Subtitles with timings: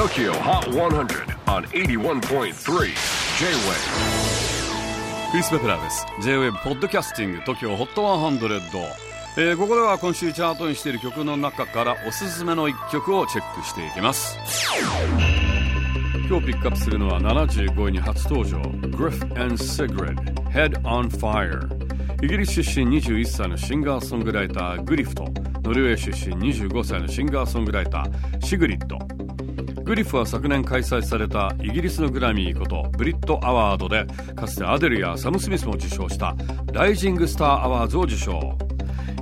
[0.00, 2.54] TOKYO HOT 100 on 81.3 J-WAVE
[5.30, 6.06] クリス・ベプラーです。
[6.22, 8.82] J-WAVE ポッドキャスティング TOKYO HOT 100、
[9.36, 14.38] えー、ここでは今週チャートにしている曲の中からおすすめの一曲をチェックしていきます。
[16.30, 18.56] 今日ピックアップするのは75位に初登場
[18.96, 20.16] Griff and Sigrid
[20.48, 21.68] Head on Fire
[22.24, 25.24] イギリス出身21歳のシンガーソングライターグリフと
[25.62, 28.98] ノルウェー出身25歳のシンガーソングライターシグリッド
[29.90, 36.36] グリフは昨年開催されたイギリスのグラミーことブリットアワードでかつてアデルやサム・スミスも受賞した
[36.72, 38.56] ライジングスターアワードを受賞。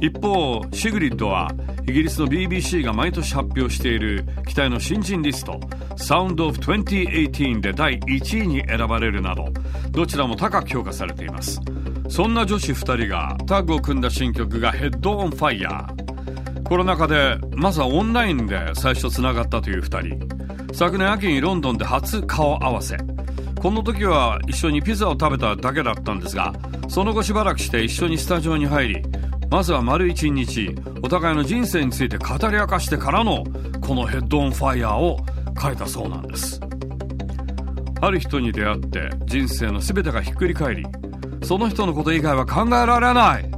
[0.03, 1.51] 一方シグリッドは
[1.89, 5.59] イギリスの BBC が毎年発表している期待の新人リスト
[5.97, 9.47] Sound of 2018で第1位に選ばれるなど
[9.91, 11.62] どちらも高く評価されています。
[12.11, 16.62] そんな女子2人がタッグを組んだ新曲がヘッドオンファイヤー。
[16.69, 20.39] コロナ禍でまずはオンラインで最初つながったという2人。
[20.72, 22.97] 昨年秋にロンドンで初顔合わせ。
[23.58, 26.55] この時は一緒にピザを食べただけだったんですが
[26.88, 29.02] その後しばらくして一緒にスタジオに入り
[29.50, 33.44] まずは丸一日お互いの人生について語り明かしてからの
[33.80, 35.19] このヘッドオンファイヤーを
[35.61, 36.61] 書いたそうなんです。
[38.00, 40.86] ある人に出会って人生の全てがひっくり返り
[41.42, 43.50] その人のこと以外は考えられない。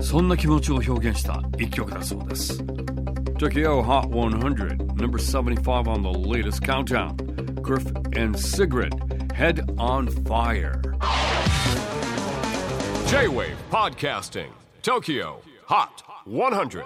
[0.00, 2.64] そんな気持ちを表現した一曲だそうです。
[3.38, 7.14] Tokyo Hot 100, number 75 on the latest countdown.
[7.62, 7.86] Griff
[8.16, 8.92] and Sigrid,
[9.32, 10.82] Head on Fire.
[13.06, 14.50] J-WAVE PODCASTING
[14.82, 16.84] TOKYO HOT 100